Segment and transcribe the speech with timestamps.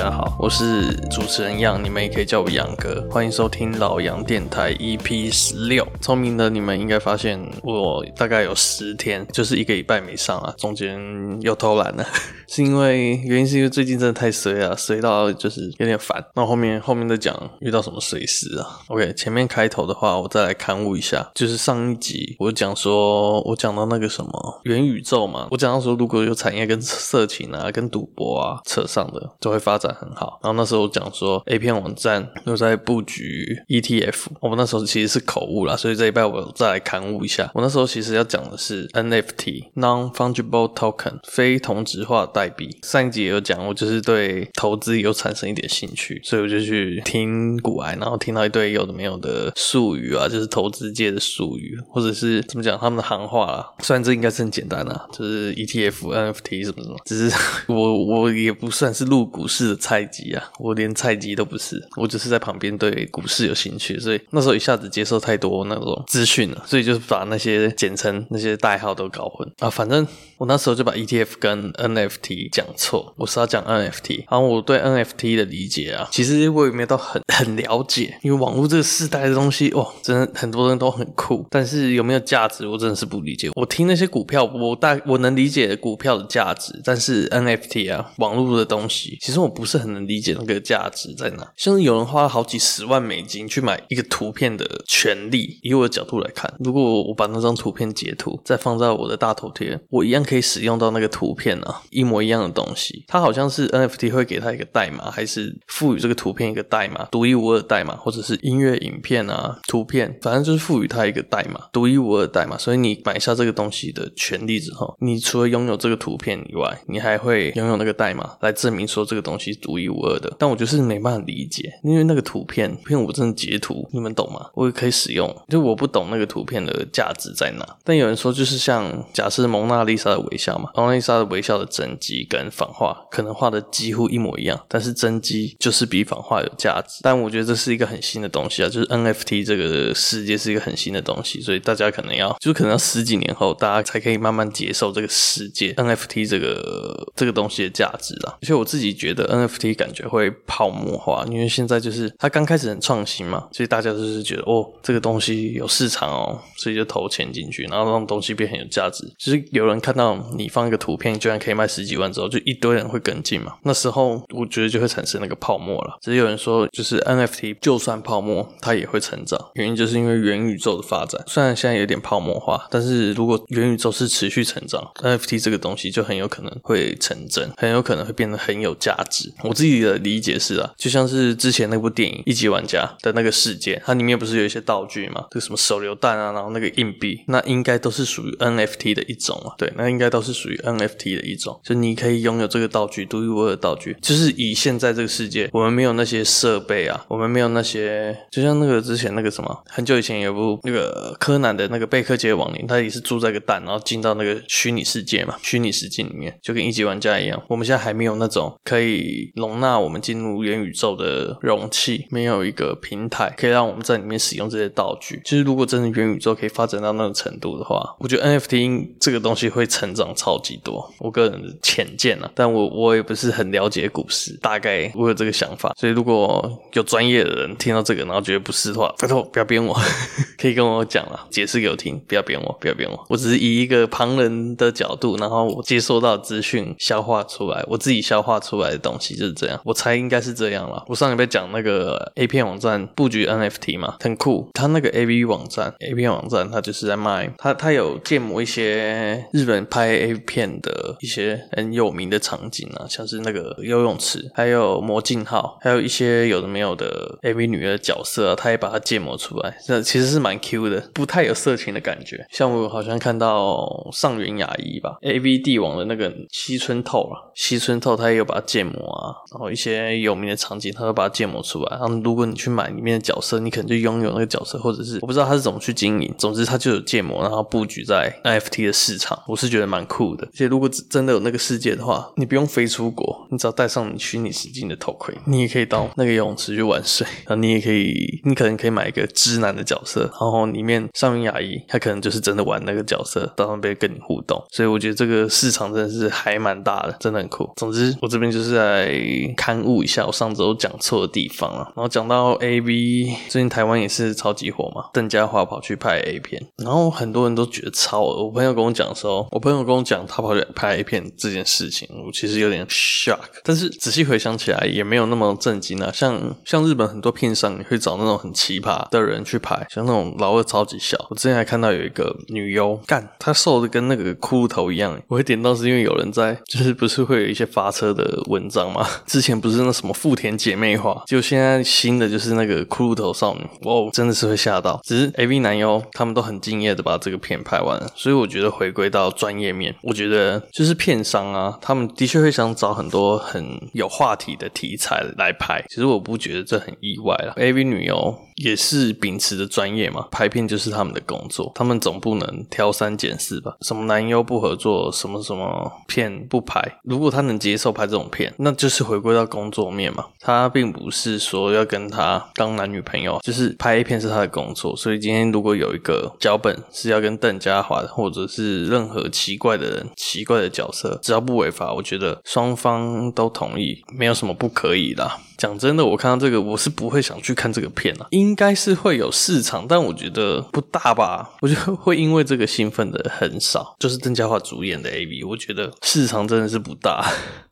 [0.00, 5.86] 大家好，我是主持人杨，你们也可以叫我杨哥，欢迎收听老杨电台 EP 十六。
[6.00, 10.98] 聪明的你们应该发现，我大概有十天，就是一个礼拜没上啊，中间
[11.42, 12.06] 又偷懒了，
[12.50, 16.20] 是因为原因是因为最近真的太衰啊，衰到就是有点烦。
[16.34, 30.40] 那后面后面再讲遇到什么衰事啊？OK，前面开头的话，我再来勘误一下，就是上一集我讲说，我讲到那个什么元宇宙嘛，我讲到说如果有产业跟色情啊、跟赌博啊扯上的，就会发展很好。
[30.42, 37.48] 然后那时候我讲说，A 片网站又在布局 ETF，我们那时候其实是口误啦，所以这一拜我再来勘误一下。
[37.54, 42.74] 我那时候其实要讲的是 NFT（Non-Fungible Token） 非同质化代代币。
[42.82, 53.70] 上一集也有讲，我就是对投资有产生一点兴趣，所以我就去听股癌，然后听到一堆有的没有的术语啊，就是投资界的术语，或者是怎么讲他们的行话啦。
[53.80, 57.36] 虽然这应该是很简单啊，就是 ETF、NFT 什么什么，只是
[57.70, 69.68] 我我也不算是入股市的菜鸡啊，我连菜鸡都不是，我只是在旁边对股市有兴趣，所以那时候一下子接受太多那种资讯了，所以就是把那些简称、那些代号都搞混啊。
[69.68, 70.06] 反正
[70.38, 74.24] 我那时候就把 ETF 跟 NFT 讲错，我是要讲 NFT。
[74.30, 83.50] 然后我对 NFT 的理解啊，其实我也没有到很 很了解，因为网络这个时代的东西，哇，真的很多人都很酷，但是有没有价值，我真的是不理解。
[83.54, 91.50] 我听那些股票，我大我能理解股票的价值，但是 NFT 啊，网络的东西，其实我不是很能理解那个价值在哪。
[91.56, 103.04] 像是有人花了好几十万美金去买一个图片的权利，以我的角度来看，如果我把那张图片截图再放在我的大头贴，我一样可以使用到那个图片啊，一模一样的东西。
[103.08, 112.56] 它好像是 NFT 会给它一个代码，还是赋予这个图片一个代码，独一无二代码，或者是音乐、影片啊、图片，反正就是赋予它一个代码，独一无二代码。
[112.58, 120.34] 所以你买下这个东西的权利之后，你除了拥有这个图片以外，你还会拥有那个代码来证明说这个东西独一无二的。
[120.38, 124.48] 但我就是没办法理解，因为那个图片，因为我真的截图，你们懂吗？
[124.54, 127.76] 我也可以使用，就我不懂那个图片的价值在哪。
[127.84, 137.00] 但有人说，就是像假设蒙娜丽莎的微笑嘛，蒙娜丽莎的微笑的真迹跟仿画可能画的几乎一模一样，但是真机就是比仿画有价值。
[137.02, 148.36] 但我觉得这是一个很新的东西啊，就是 NFT 这个世界是一个很新的东西，所以大家可能要，就可能要十几年后，大家才可以慢慢接受这个世界 NFT 这个这个东西的价值啊。
[148.42, 159.04] 而且我自己觉得 NFT 感觉会泡沫化，因为现在就是它刚开始很创新嘛，所以大家就是觉得哦，这个东西有市场哦，所以就投钱进去，然后让东西变很有价值。
[159.18, 163.54] 就是有人看到你放一个图片，居然可以卖十几万之后，就一堆人会跟进嘛。
[163.62, 165.98] 那时候我觉得就会产生那个泡沫了。
[166.00, 171.22] 只是有人说，就是 NFT 就算泡沫，它也会成长，原因就是因为元宇宙的发展。
[171.26, 179.32] 虽然现在有点泡沫化，但是如果元宇宙是持续成长，NFT 这个东西就很有可能会成真，很有可能会变得很有价值。
[179.42, 185.26] 我自己的理解是啊，就像是之前那部电影《一级玩家》的那个事件，它里面不是有一些道具嘛？
[185.30, 189.54] 这个什么手榴弹啊，然后那个硬币，那应该都是属于 NFT 的一种啊。
[189.58, 193.96] 对，那应该都是属于 NFT 的一种，就你可以拥有这个道具，独一无二的道具。
[194.00, 207.42] 就是以现在这个世界，我们没有那些设备啊，我们没有那些，就像那个之前那个什么，很久以前有部那个柯南的那个贝克街亡灵，他也是住在个蛋，然后进到那个虚拟世界嘛，虚拟世界里面，就跟一级玩家一样。
[207.48, 215.20] 我们现在还没有那种可以容纳我们进入元宇宙的容器，没有一个平台可以让我们在里面使用这些道具。
[215.24, 220.92] 其实如果真的元宇宙可以发展到那种程度的话，我觉得 NFT 这个东西会成长超级多。
[220.98, 225.72] 我个人浅见啊，但我我也不是很了解股市，大概我有这个想法。
[225.78, 229.72] 所以如果有专业的人听到这个，然后觉得不是的话，拜托不要编我，
[230.36, 233.06] 可以跟我讲了，解释给我听，不要编我，不要编我。
[233.08, 239.60] 我只是以一个旁人的角度，然后我接收到资讯，消化出来，我自己消化出来的东西就是这样。
[239.64, 240.84] 我猜应该是这样了。
[240.88, 244.50] 我上礼拜讲那个 A 片网站布局 NFT 嘛，很酷。
[244.54, 262.26] 他那个 AV 网站，A 片网站，他就是在卖，他他有建模一些日本拍 A 片的一些很有名的场景啊，像是那个游泳池，还有魔镜号，还有一些有的没有的 AV 女的角色啊，他也把它建模出来，这其实是蛮 Q 的，不太有色情的感觉。
[262.30, 271.76] 像我好像看到上原雅一吧，AV 帝王的那个西村透啊，西村透他也有把它建模啊，然后一些有名的场景，他都把它建模出来。
[271.78, 280.24] 然后如果你去买里面的角色，你可能就拥有那个角色，或者是我不知道他是怎么去经营，总之他就有建模，然后布局在 NFT 的市场，我是觉得蛮酷的。
[280.26, 287.04] 而且如果真的有那个世界的话，你不用飞出国，你只要戴上你虚拟实境的头盔，你也可以到那个游泳池去玩水。
[287.26, 294.40] 然后你也可以，你可能可以买一个直男的角色，然后里面上原雅一，他可能就是真的玩那个角色，到那边跟你互动。
[294.52, 297.50] 所以我觉得这个市场真的是还蛮大的，真的很酷。
[297.56, 298.92] 总之，我这边就是在
[299.36, 301.64] 勘误一下我上周讲错的地方了。
[301.74, 308.26] 然后讲到 A V，最近台湾也是超级火嘛，邓家华跑去拍 A 片，然后很多人都觉得超恶。
[308.26, 313.18] 我朋友跟我讲的时候，我朋友跟我讲他跑去拍 A 片这件事情，我其实有点 shock。
[313.42, 315.90] 但是仔细回想起来，也没有那么震惊啊。
[315.92, 320.96] 像像日本很多片商，你会找那种很奇葩的人去拍，像那种老二超级小。
[321.10, 325.00] 我之前还看到有一个女优干，她瘦的跟那个骷髅头一样。
[325.08, 328.86] 我会点到是因为有人在，就是不是会有一些发车的文章吗？
[329.06, 334.80] 之前不是那什么富田姐妹花，就现在新的就是那个骷髅头少女，哇，真的是会吓到。
[334.84, 345.64] 只是 AV 男优他们都很敬业的把这个片拍完，所以我觉得回归到专业面，我觉得就是片商啊，他们的确会想找很多很有话题的题材来拍。
[345.68, 353.54] 其实我不觉得这很意外了，AV 女优也是秉持着专业嘛，拍片就是他们的工作，他们总不能挑三拣四吧？
[353.60, 356.60] 什么男优不合作，什么什么片不拍？
[356.82, 360.06] 如果他能接受拍这种片，那就是回归到工作面嘛。
[360.20, 364.74] 他并不是说要跟他当男女朋友，就是拍一片是他的工作。
[364.74, 375.10] 所以今天如果有一个脚本是要跟邓家华或者是任何奇怪的人、奇怪的角色，只要不违法，我觉得双方都同意，没有什么不可以的。
[375.40, 378.06] 讲真的，我看到这个，我是不会想去看这个片啊。
[378.10, 381.30] 应该是会有市场，但我觉得不大吧。
[381.40, 383.74] 我觉得会因为这个兴奋的很少。
[383.78, 387.02] 就是邓家华主演的 AV，我觉得市场真的是不大。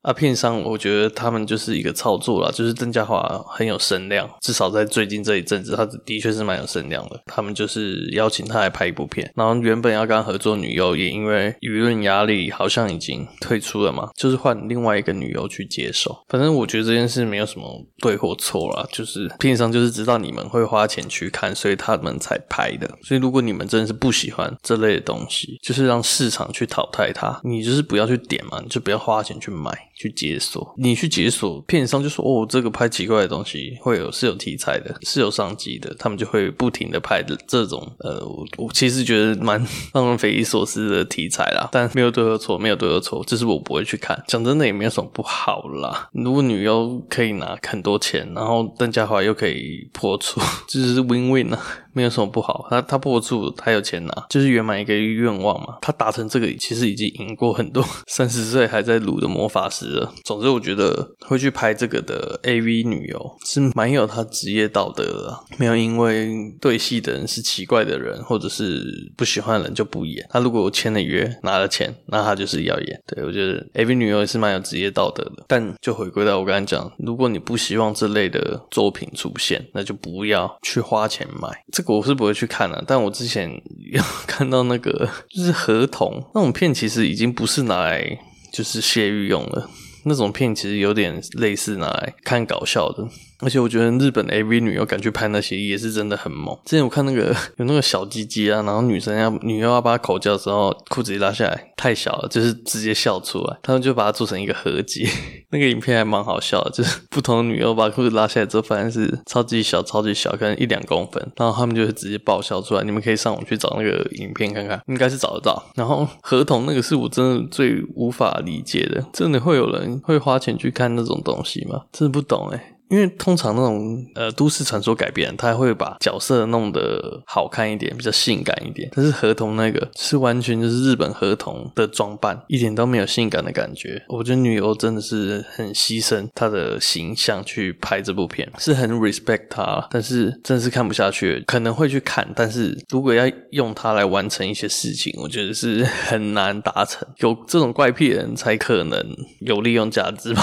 [0.03, 7.19] 啊，片商我觉得他们就是一个操作啦，就是邓家华很有声量，至少在最近这一阵子，他的确是蛮有声量的。
[7.25, 16.23] 他们就是邀请他来拍一部片，然后原本要跟他合作女优，也因为舆论压力，好像已经退出了嘛，就是换另外一个女优去接手。
[16.29, 17.78] 反正我觉得这件事没有什么。
[17.99, 22.89] 对或错啦，就是片商就是知道你们会花钱去看，所以他们才拍的。
[23.03, 30.75] 所以如果你们真的是不喜欢这类的东西，就是让市场去淘汰它，你就是不要去点嘛，你就不要花钱去买去解锁。
[30.77, 41.69] 你去解锁，片商就说哦，这个拍奇怪的东西会有是有题材的，是有商机的，他们就会不停的拍的这种呃，我我其实觉得蛮让人匪夷所思的题材啦。
[41.73, 44.23] 但没有对和错，没有对和错，这是我不会去看。
[44.27, 46.09] 讲真的也没有什么不好啦。
[46.13, 51.61] 如果女优可以拿很多钱，然后邓家华又可以破处， 就是 win win 啊，
[51.93, 52.67] 没有什么不好。
[52.71, 55.79] 他他破处，他有钱拿，就是圆满一个愿望嘛。
[55.81, 60.13] 他达成这个，其实已经赢过很多 三十岁还在撸的魔法师了。
[60.25, 66.29] 总之，我觉得会去拍这个的 AV 女优是蛮有他职业道德的，没有因为
[66.61, 70.27] 对戏的人是奇怪的人，或者是不喜欢的人就不演。
[70.31, 73.03] 他如果签了约拿了钱，那他就是要演。
[73.07, 75.45] 对，我觉得 AV 女优也是蛮有职业道德的。
[75.47, 81.49] 但就回归到我刚才讲，如果你不希望这类的作品出现，那就不要去花钱买。
[81.79, 82.83] 这个我是不会去看的。
[82.89, 83.49] 但我之前
[83.93, 88.19] 有 看到那个就是合同那种片，其实已经不是拿来
[88.53, 89.71] 就是泄欲用了。
[90.05, 93.07] 那种片其实有点类似拿来看搞笑的。
[93.41, 96.57] 而且我觉得日本 AV 女优敢去拍那些也是真的很猛。
[96.65, 103.59] 之前我看那个 有那个小鸡鸡啊，然后女生要女优要把她口交的时候，裤子一拉下来太小了，就是直接笑出来。
[103.63, 105.07] 他们就把它做成一个合集，
[105.51, 112.83] 那个影片还蛮好笑的，就是不同的女优把裤子拉下来之后，发现是超级小、超级小，可能一两公分，然后他们就会直接爆笑出来。
[112.83, 115.63] 你们可以上网去找那个影片看看，应该是找得到。
[115.77, 121.83] 然后合同那个是我真的最无法理解的，真的会有人会花钱去看那种东西吗？
[121.93, 122.61] 真的不懂诶。
[122.89, 128.91] 因为通常那种呃都市传说改编，他会把角色弄得好看一点，比较性感一点。
[128.95, 134.03] 但是河童那个是完全就是日本河童的装扮，一点都没有性感的感觉。
[134.09, 147.07] 我觉得女优真的是很牺牲她的形象去拍这部片，是很 respect 她，但是真的是看不下去，可能会去看，但是如果要用它来完成一些事情，我觉得是很难达成。
[147.19, 149.05] 有这种怪癖的人才可能
[149.41, 150.43] 有利用价值吧。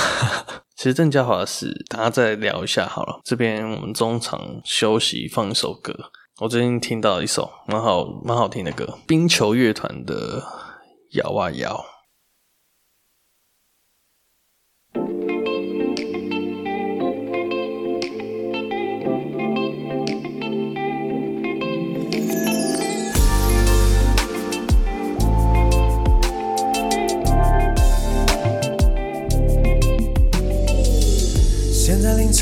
[0.75, 3.21] 其实郑嘉华的事，大家再聊一下好了。
[3.23, 5.93] 这边我们中场休息，放一首歌。
[6.41, 10.41] 我最近听到一首蛮好、蛮好听的歌，冰球乐团的
[11.11, 11.73] 《摇啊摇》。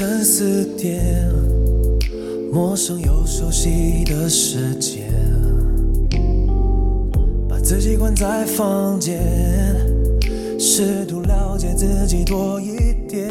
[0.05, 1.31] 晨四点，
[2.51, 5.03] 陌生又熟悉的世界，
[7.47, 9.21] 把自己关在房间，
[10.59, 13.29] 试图了解自己多一点。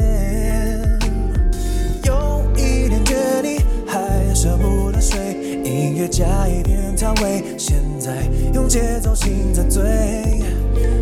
[2.04, 8.22] 有一点倦意，还舍不得睡，音乐加一点调味，现在
[8.54, 9.82] 用节奏型在醉，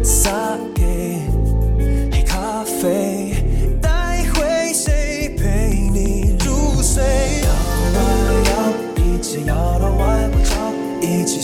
[0.03, 1.21] 撒给
[2.11, 3.30] 黑咖啡。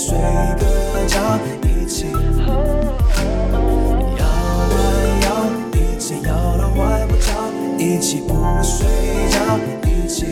[0.06, 2.06] 睡个觉，一起
[2.38, 2.46] 摇
[4.20, 4.24] 啊
[5.22, 5.26] 摇，
[5.72, 8.32] 一起摇到外婆桥，一起不
[8.62, 8.86] 睡
[9.30, 10.26] 觉，一起。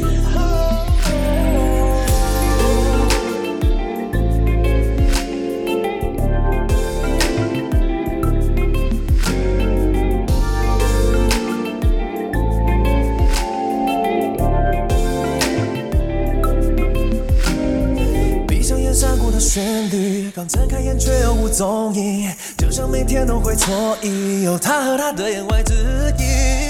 [19.54, 25.73] 旋律刚睁开眼却又无踪影，就像每天都会错意，有他和她的言外之
[26.18, 26.63] 意。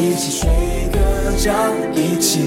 [0.00, 0.48] 一起睡
[0.90, 0.98] 个
[1.36, 1.52] 觉，
[1.94, 2.46] 一起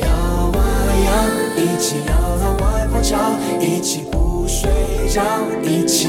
[0.00, 0.60] 摇啊
[1.04, 1.10] 摇，
[1.56, 3.18] 一起摇到外婆桥，
[3.58, 4.70] 一起不睡
[5.08, 5.20] 觉，
[5.64, 6.08] 一起。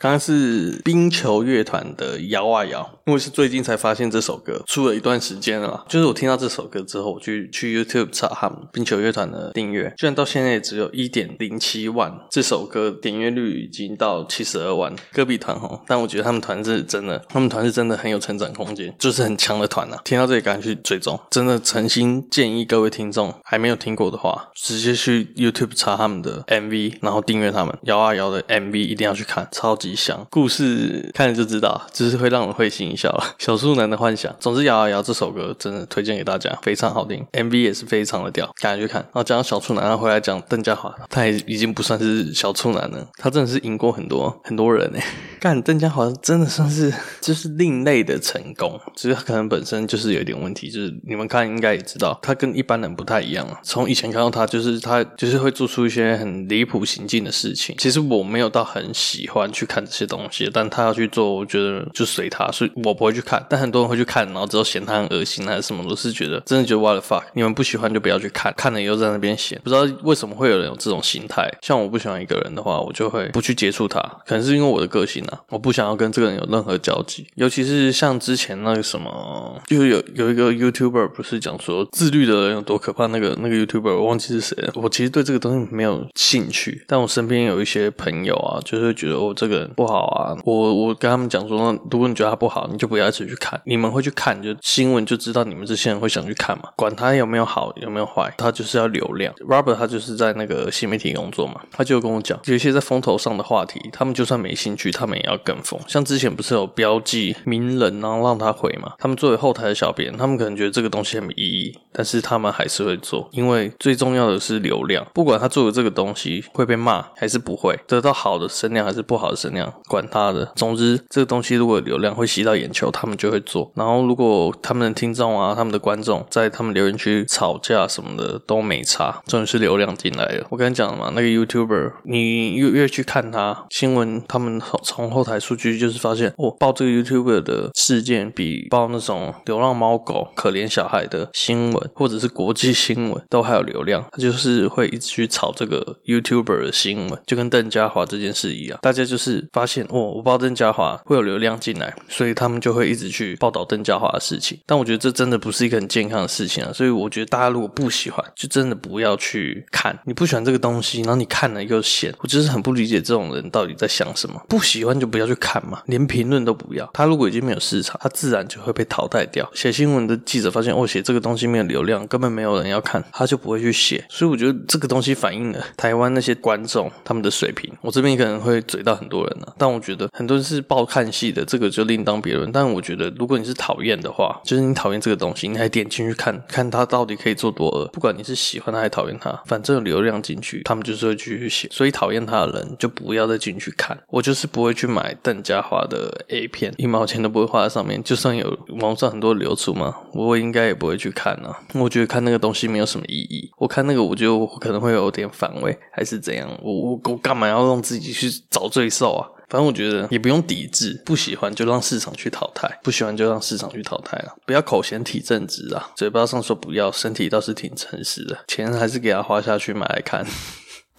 [0.00, 5.84] 刚刚是冰球乐团的《摇啊摇》，因为是最近才发现这首歌，出了一段时间了。
[5.90, 12.18] 就是我听到这首歌之后，我去去 YouTube 查他们冰球乐团的订阅，居然到现在也只有一点零七万。
[12.30, 20.00] 这首歌点阅率已经到七十二万，歌比团红，但我觉得他们团是真的，他们团是真的很有成长空间，就是很强的团啊。
[20.02, 29.89] 听到这里赶紧去追踪，真的诚心建议各位听众还没有听过的话，直接去 YouTube 查他们的 MV，然后订阅他们《摇啊摇》的 MV，一定要去看，超级。
[30.30, 33.10] 故事看了就知道，就是会让人会心一笑。
[33.38, 39.00] 小树男的幻想，总之摇啊摇这首歌真的推荐给大家，非常好听，MV 也是非常的屌，赶紧去看。
[39.02, 45.04] 然后讲到小处男，然后回来讲邓家华，他也已经不算是小处男了，他真的是赢过很多很多人哎。
[45.40, 53.58] 干邓家华真的算是 就是另类的成功，只是他可能本身就是有一点问题，就是你们看应该也知道，他跟一般人不太一样啊。
[53.62, 57.74] 从以前看到他，就是他就是会做出一些很离谱行径的事情。
[57.78, 59.79] 其实我没有到很喜欢去看。
[59.84, 63.44] 这些东西，但他要去做，我觉得就随他，所以我不会去看。
[63.48, 71.50] 但很多人会去看，然后之后嫌他很恶心还是什么，都是觉得真的觉得 what the fuck，你们不喜欢就不要去看，看了以后在那边嫌，不知道为什么会有人有这种心态。
[71.62, 77.26] 像我不喜欢一个人的话，我就会不去接触他，可能是因为我的个性啊，我不想要跟这个人有任何交集。
[77.34, 84.72] 尤其是像之前那个什么，就是有有一个 YouTuber 不是讲说自律的人有多可怕，那个那个 YouTuber 我忘记是谁了。
[84.74, 89.69] 我其实对这个东西没有兴趣，但我身边有一些朋友啊，就是觉得我这个人。
[89.74, 90.36] 不好啊！
[90.44, 93.60] 我我跟他们讲说，如果你觉得他不好，你就不要一直去看。
[93.64, 96.70] 你们会去看，就新闻就知道你们这些人会想去看嘛。
[96.76, 99.32] 管他有没有好，有没有坏，他就是要流量。
[99.48, 105.78] Robert 他就是在那个新媒体工作嘛，他就跟我讲，有一些在风头上的话题，他们就算没兴趣，他们也要跟风。
[105.86, 108.92] 像之前不是有标记名人，然后让他回嘛？
[108.98, 115.06] 他们作为后台的小编，他们可能觉得这个东西很没意义，但是他们还是会做，因为最重要的是流量。
[115.14, 119.59] 不管他做的这个东西会被骂还是不会，得到好的声量还是不好的声量。
[119.88, 123.72] 管他的，总之这个东西如果有流量会吸到眼球，他们就会做。
[123.74, 130.46] 然后如果他们的听众啊、他们的观众在他们留言区吵架什么的都没差，重点是流量进来了。
[130.50, 144.04] 我跟你讲嘛，那个 YouTuber，你越越去看他新闻，他们从后台数据，就是发现我、哦、报这个 YouTuber 的事件比报那种流浪猫狗、可怜小孩的新闻，或者是国际新闻都还有流量。
[144.10, 148.78] 他就是会一直去炒这个 YouTuber 的新闻，就跟邓家华这件事一样。
[148.82, 154.58] 大家就是发现哦，我报邓家华会有流量进来，所以他们就会一直去报道邓家华的事情。
[154.66, 156.70] 但我觉得这真的不是一个很健康的事情啊。
[156.72, 159.98] 所以我觉得大家如果不喜欢，就真的不要去看。
[160.04, 164.40] 你不喜欢这个东西，然后你看了又嫌，我就是很不理解这种人到底在想什么。
[164.48, 166.88] 不喜欢就不要去看嘛，连评论都不要。
[166.92, 169.48] 他如果已经没有市场，他自然就会被淘汰掉。
[169.54, 174.04] 写新闻的记者发现，哦，写这个东西没有流量，根本没有人要看，他就不会去写。
[174.08, 177.72] 所以我觉得这个东西反映了台湾那些观众他们的水平。
[177.80, 182.50] 我这边可能会嘴到很多人但我觉得很多人是报看戏的，这个就另当别论。
[182.52, 187.86] 但我觉得，如果你是讨厌的话，就是你讨厌这个东西，你还点进去看看他到底可以做多恶。
[187.92, 191.68] 不管你是喜欢他还讨厌他，反正有流量进去，他们就是会继续写。
[191.70, 193.96] 所以讨厌他的人就不要再进去看。
[194.08, 198.02] 我就是不会去买邓家华的 A 片，一毛钱都不会花在上面。
[198.02, 201.56] 就算有网上很多流出嘛，我应该也不会去看啊。
[201.74, 203.50] 我觉得看那个东西没有什么意义。
[203.58, 206.48] 我看那个，我就可能会有点反胃，还是怎样？
[206.62, 209.28] 我我我干嘛要让自己去找罪受啊？
[209.50, 220.24] 反正我觉得也不用抵制，不喜欢就让市场去淘汰，不喜欢就让市场去淘汰了，不要口嫌体正直啊，嘴巴上说不要，身体倒是挺诚实的，钱还是给他花下去买来看。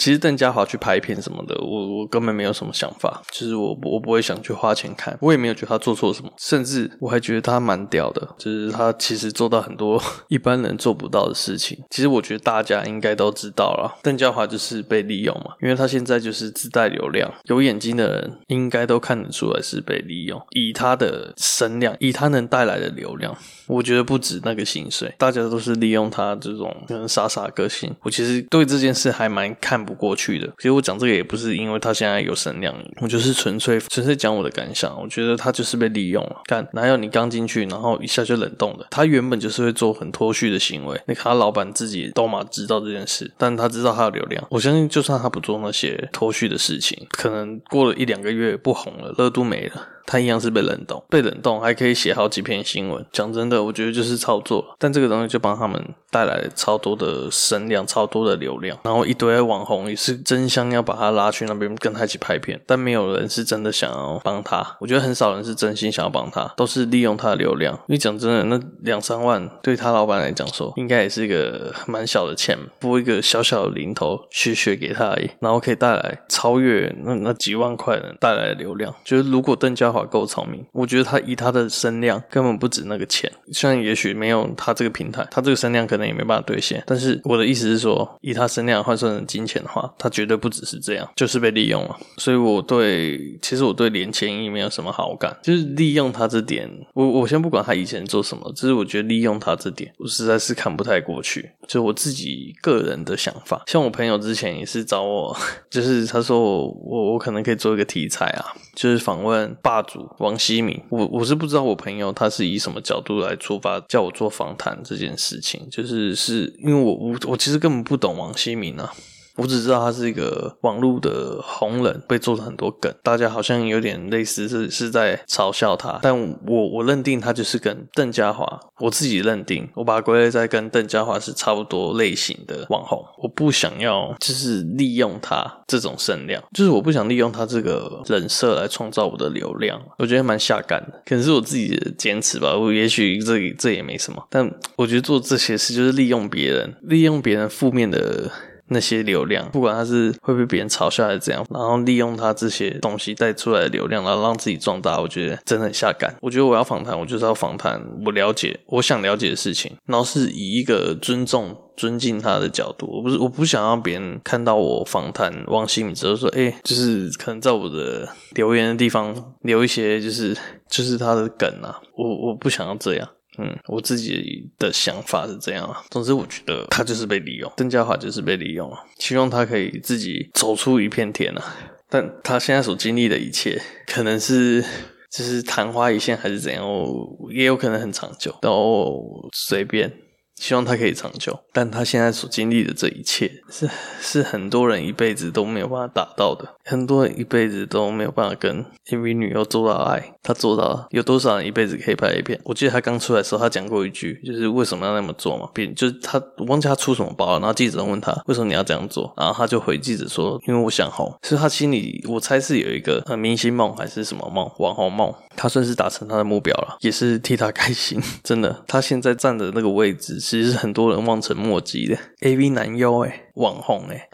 [0.01, 11.77] 其实邓家华去拍片什么的，我我根本没有什么想法，就是我我不会想去花钱看，我也没有觉得他做错什么，甚至我还觉得他蛮屌的，就是他其实做到很多 一般人做不到的事情。
[11.91, 23.37] 其实我觉得大家应该都知道了，邓家华就是被利用嘛，因为他现在就是自带流量，有眼睛的人应该都看得出来是被利用，以他的声量，以他能带来的流量。
[23.67, 27.95] 我觉得不止那个薪水，大家都是利用他这种可能傻傻个性。
[28.01, 30.47] 我其实对这件事还蛮看不过去的。
[30.57, 34.99] 其实我讲这个也不是因为他现在有声量，我就是纯粹纯粹讲我的感想。
[35.01, 36.41] 我觉得他就是被利用了。
[36.45, 38.87] 看哪有你刚进去，然后一下就冷冻的？
[38.89, 40.99] 他原本就是会做很脱序的行为。
[41.05, 44.45] 那他老板自己都嘛知道这件事，但他知道他有流量。
[44.49, 49.87] 我相信就算他不做那些脱序的事情，可能过了一两个月不红了，热度没了。
[50.11, 53.05] 他一样是被冷冻，被冷冻还可以写好几篇新闻。
[53.13, 64.75] 讲真的，我觉得就是操作，但这个东西就帮他们带来超多的声量、超多的流量，然后一堆网红也是争相要把他拉去那边跟他一起拍片，但没有人是真的想要帮他。
[64.81, 67.73] 我觉得很少人是真心想要帮他，都是利用他的流量。
[67.87, 78.93] 因为讲真的，那两三万对他老板来讲说，应该也是一个蛮小的钱，拨一个小小的零头去学给他而已，然后可以带来超越那那几万块人带来的流量。
[79.05, 83.31] 就是如果邓家华够聪明，我觉得他以他的声量根本不止那个钱。
[83.51, 86.83] 虽然也许没有他这个平台，他这个声量可能也没办法兑现。
[86.85, 91.97] 但是我的意思是说，以他声量换算成金钱的话，他绝对不只是这样，就是被利用了。
[92.17, 96.69] 所以我对，其实我对连千亿没有什么好感，就是利用他这点。
[96.93, 101.51] 我我先不管他以前做什么，只是我觉得利用他这点，我实在是看不太过去。
[101.67, 105.35] 就我自己个人的想法，像我朋友之前也是找我，
[105.69, 110.09] 就是他说我我我可能可以做一个题材啊，就是访问霸主。
[110.19, 118.93] 王希敏，我我是不知道我朋友他是以什么角度来出发叫我做访谈这件事情，就是是因为我我我其实根本不懂王希敏啊。
[119.37, 148.29] 我只知道他是一个网络的红人，被做了很多梗，大家好像有点类似是是在嘲笑他，但我我认定他就是跟邓家华，我自己认定，我把他归类在跟邓家华是差不多类型的网红，我不想要就是利用他这种声量，就是我不想利用他这个人设来创造我的流量，我觉得蛮下感的，可能是我自己的坚持吧，我也许这这也没什么，但我觉得做这些事就是利用别人，利用别人负面的。
[148.73, 156.15] 那些流量，不管他是会被别人嘲笑还是怎样，然后利用他这些东西带出来的流量，然后让自己壮大，我觉得真的很下感。
[156.21, 162.87] 我觉得我要访谈，我就是要访谈我了解、我想了解的事情，然后是以一个尊重、尊敬他的角度。
[162.87, 170.33] 我不是，我不想让别人看到我访谈王希敏之后说，哎、就是可能在我的留言的地方留一些，就是
[170.69, 171.81] 就是他的梗啊。
[171.97, 173.09] 我我不想要这样。
[173.37, 175.83] 嗯，我自己的想法是这样啊。
[175.89, 178.77] 总之，我觉得他就是被利用，邓家华就是被利用了。
[178.97, 181.55] 希望他可以自己走出一片天啊。
[181.89, 184.61] 但他现在所经历的一切，可能是
[185.09, 186.65] 就是昙花一现，还是怎样？
[186.65, 189.91] 我也有可能很长久，都随便。
[190.37, 196.55] 希望他可以长久，但他现在所经历的这一切，是是很多人一辈子都没有办法达到的。
[196.65, 200.87] 很多人一辈子都没有办法跟 AV 女优做到爱，他做到了。
[200.91, 202.39] 有多少人一辈子可以拍 A 片？
[202.43, 205.49] 我记得他刚出来的时候，他讲过一句，就是为什么要那么做嘛？
[205.53, 207.39] 别就是他，忘记他出什么包了。
[207.39, 211.11] 然后记者问他为什么你要这样做，然后他就回记者说，因为我想红。
[211.23, 215.13] 所以他心里我猜是有一个呃明星梦还是什么梦，网红梦。
[215.35, 218.01] 他算是达成他的目标了，也是替他开心。
[218.21, 224.09] 真的，他现在站的那个位置，其实是很多人望尘莫及的 AV 男优哎，网红哎，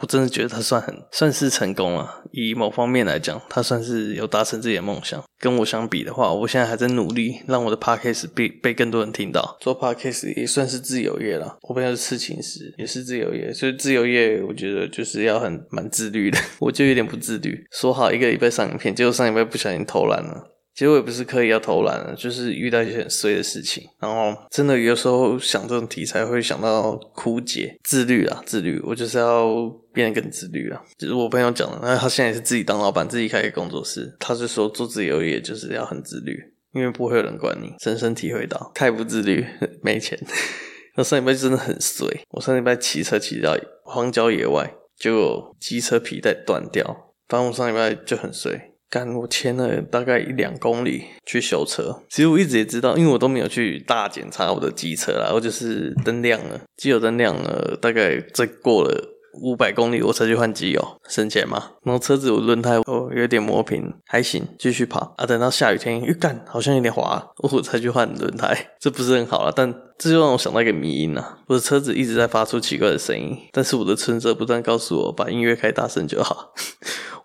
[0.00, 5.22] 我真的觉得他算很算是成功了，以某方面来讲，他算是有达成自己的梦想。
[5.38, 9.56] 跟我相比的话，我现在还在努力让我的 podcast 被被更多人听到。
[9.60, 17.64] 做 podcast 也算是自由业了，我朋友是刺青师，也是自由业，所以自由业我觉得就是要很蛮自律的， 我就有点不自律。
[17.70, 20.59] 说好一个礼拜上影片，结果上礼拜不小心偷懒了。
[20.72, 27.76] 其实我也不是刻意要偷懒的，就是遇到一些很衰的事情，然后真的有时候想这种题材会想到枯竭。
[27.82, 30.80] 自律啊，自律，我就是要变得更自律啊。
[30.96, 36.38] 就是我朋友讲的，那他现在也是自己当老板，自己开个工作室，他就说做自由业就是要很自律，
[36.72, 37.74] 因为不会有人管你。
[37.80, 39.44] 深深体会到，太不自律，
[39.82, 40.18] 没钱。
[40.96, 48.69] 那上礼拜真的很衰，我上礼拜骑车骑到荒郊野外，结果机车皮带断掉，反正我上礼拜就很衰。
[48.90, 52.02] 干，我牵了大概一两公里去修车。
[52.08, 58.92] 其实我一直也知道，因为我都没有去大检查我的机车啦，我就是灯亮了，机油灯亮了，大概再过了
[59.40, 61.70] 五百公里我才去换机油，省钱嘛。
[61.84, 65.24] 然后车子我轮胎哦有点磨平，还行，继续跑啊。
[65.24, 76.52] 等到下雨天，又干，好像有点滑，我才去换轮胎，这不是很好啦，但这就让我想到一个迷因啊，我的车子一直在发出奇怪的声音，但是我的存折不断告诉我把音乐开大声就好。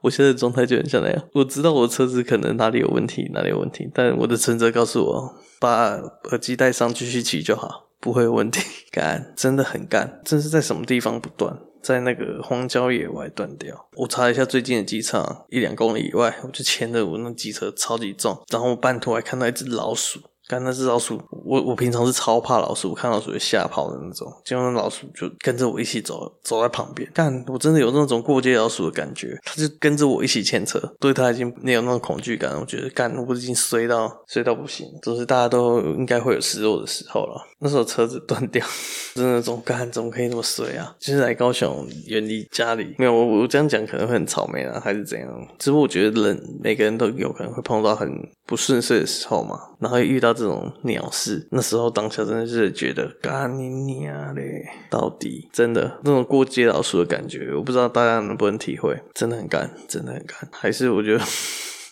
[0.05, 5.95] 我现在状态就很像那样，我知道我的车子可能哪里有问题，哪里有问题，但我的存折告诉我，把
[6.29, 8.61] 耳机带上继续骑就好，不会有问题。
[8.93, 13.87] 干，真的很干，这是在什么地方不断，在那个荒郊野外断掉。
[13.95, 20.19] 我查了一下最近的机场，一两公里以外，我就牵着我那机车超级重，然后我半途还看到一只老鼠。
[20.47, 24.31] 干，那只老鼠，我我平常是超怕老鼠，我看老鼠就吓跑的那种。
[24.43, 27.09] 结果那老鼠就跟着我一起走，走在旁边。
[27.13, 32.55] 干，我真的有那种过街老鼠的感觉，它就跟着我一起牵车，对它已经没有那种恐惧感。
[32.59, 37.41] 我觉得干，我已经衰到衰到不行，就是大家都应该会有失落的时候了。
[37.65, 38.63] 那时候车子断掉，
[39.15, 40.95] 真的总干，怎么可以那么衰啊？
[40.99, 45.27] 就是来高雄远离家里，没有我我这样讲可能会很草莓啊，还是怎样？
[45.57, 48.07] 只不过我觉得人每个人都有可能会碰到很
[48.45, 50.35] 不顺遂的时候嘛，然后遇到。
[50.35, 54.65] 这种鸟事，那时候当下真的是觉得干你娘嘞！
[54.89, 60.37] 到底真的那种过街老鼠的感觉，我不知道大家能不能体会，真的很干，真的很干。
[60.51, 61.23] 还是我觉得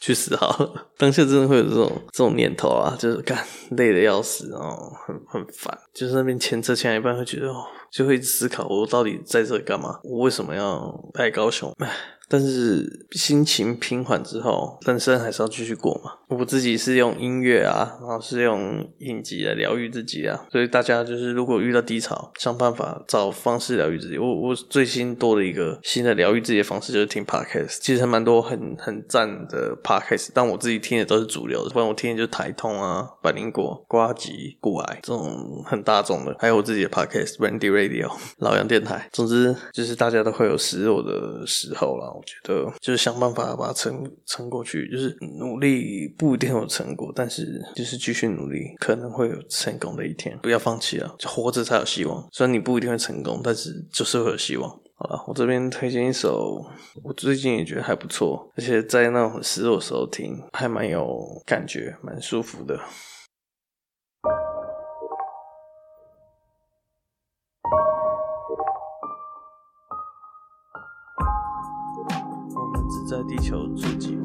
[0.04, 0.88] 去死好了。
[1.00, 5.78] 当下真的会有这种这种念头啊，就是干累的要死，然后很很烦。
[5.94, 9.98] 就是那边牵车牵一半，会觉得哦，就会思考我到底在这干嘛？
[10.04, 11.74] 我为什么要来高雄？
[11.80, 11.90] 唉。
[12.34, 16.14] 但是心情平缓之后，人生还是要继续过嘛。
[16.30, 20.48] 我自己是用音乐啊，然后是用影集来疗愈自己啊。
[20.52, 24.18] 所以大家就是如果遇到低潮，想办法找方式疗愈自己。
[24.18, 27.78] 我我最新多了一个新的疗愈自己的方式，就是听 podcast。
[27.82, 39.08] 其实还蛮多很很赞的 podcast，但我自己听的都是主流的，不然我听的就是台通啊、百灵果、呱吉、股癌这种很大众的，还有我自己的 podcast，Randy Radio 老杨电台。
[39.12, 42.12] 总之就是大家都会有失落的时候啦。
[42.24, 50.38] 觉得就是想办法把它撑撑过去，就是努力不一定有成果，但是就是继续努力，可能会有成功的一天。
[50.40, 52.28] 不要放弃啊，就活着才有希望。
[52.32, 54.70] 虽然你不一定会成功，但是就是会有希望。
[54.96, 56.64] 好了，我这边推荐一首，
[57.04, 62.80] 我最近也觉得还不错，而且在那种失落时候听，还蛮有感觉，蛮舒服的。
[73.14, 74.18] 在地球住几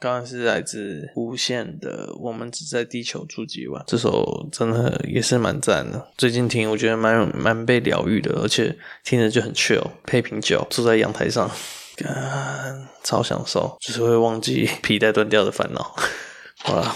[0.00, 6.08] 刚刚是来自无限的《我们只在地球住几晚》，这首真的也是蛮赞的。
[6.16, 11.50] 最近听，我觉得蛮蛮被疗愈的，而且听着就很 chill，配瓶酒，坐在阳台上，
[11.96, 15.96] 干，超享受，就是会忘记皮带断掉的烦恼。
[16.62, 16.94] 好了。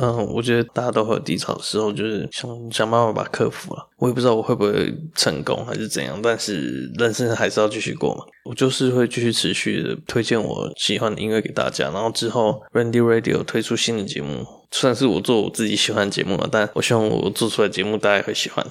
[0.00, 3.86] 嗯，我觉得大家都会有低潮的时候，就是想想办法把它克服了。
[3.98, 8.24] 我也不知道我会不会成功还是怎样，但是人生还是要继续过嘛。
[8.44, 18.66] 我就是会继续持续的推荐我喜欢的音乐给大家，然后之后 Randy Radio 推出新的节目，算是我做我自己喜欢的节目了，但我希望我做出来的节目大家会喜欢。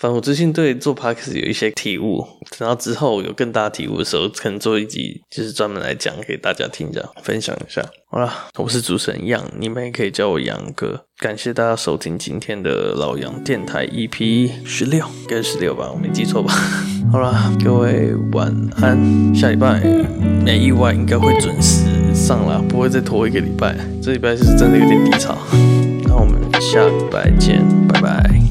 [0.00, 2.26] 反正我最近对做 p a r k a s 有一些体悟，
[2.58, 7.84] 等到之后有更大体悟的时候，可能做一集就是专门来讲给大家听，这样分享一下。
[8.10, 11.04] 好啦，我是主持人杨，你们也可以叫我杨哥。
[11.18, 16.50] 感谢大家收听今天的老杨电台 EP 十六，应该是十六吧，我没记错吧？
[17.12, 19.82] 好啦，各位晚安，下礼拜
[20.42, 21.84] 没意外应该会准时
[22.14, 23.76] 上啦，不会再拖一个礼拜。
[24.02, 25.36] 这礼拜是真的有点低潮，
[26.04, 28.49] 那我们下礼拜见，拜拜。